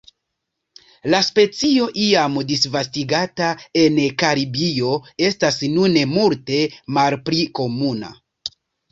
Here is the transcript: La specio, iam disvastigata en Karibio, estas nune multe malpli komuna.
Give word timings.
La 1.13 1.17
specio, 1.25 1.89
iam 2.05 2.39
disvastigata 2.51 3.49
en 3.81 3.99
Karibio, 4.23 4.93
estas 5.27 5.59
nune 5.75 6.07
multe 6.15 6.57
malpli 6.97 7.43
komuna. 7.61 8.11